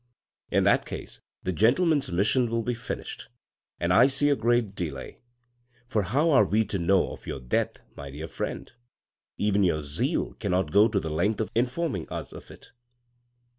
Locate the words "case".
0.87-1.21